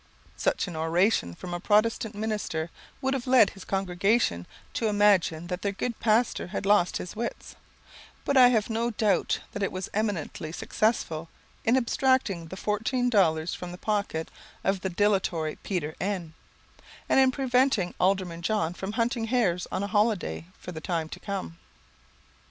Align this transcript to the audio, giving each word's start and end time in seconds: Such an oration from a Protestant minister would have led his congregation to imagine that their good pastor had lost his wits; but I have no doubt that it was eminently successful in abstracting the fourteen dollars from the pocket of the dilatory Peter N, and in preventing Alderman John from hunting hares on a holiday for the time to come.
Such 0.35 0.67
an 0.67 0.75
oration 0.75 1.35
from 1.35 1.53
a 1.53 1.59
Protestant 1.59 2.15
minister 2.15 2.71
would 3.03 3.13
have 3.13 3.27
led 3.27 3.51
his 3.51 3.63
congregation 3.63 4.47
to 4.73 4.87
imagine 4.87 5.45
that 5.45 5.61
their 5.61 5.71
good 5.73 5.99
pastor 5.99 6.47
had 6.47 6.65
lost 6.65 6.97
his 6.97 7.15
wits; 7.15 7.55
but 8.25 8.35
I 8.35 8.47
have 8.47 8.67
no 8.67 8.89
doubt 8.89 9.41
that 9.51 9.61
it 9.61 9.71
was 9.71 9.91
eminently 9.93 10.51
successful 10.51 11.29
in 11.63 11.77
abstracting 11.77 12.47
the 12.47 12.57
fourteen 12.57 13.11
dollars 13.11 13.53
from 13.53 13.71
the 13.71 13.77
pocket 13.77 14.31
of 14.63 14.81
the 14.81 14.89
dilatory 14.89 15.57
Peter 15.61 15.93
N, 16.01 16.33
and 17.07 17.19
in 17.19 17.29
preventing 17.29 17.93
Alderman 17.99 18.41
John 18.41 18.73
from 18.73 18.93
hunting 18.93 19.25
hares 19.25 19.67
on 19.71 19.83
a 19.83 19.87
holiday 19.93 20.47
for 20.59 20.71
the 20.71 20.81
time 20.81 21.09
to 21.09 21.19
come. 21.19 21.59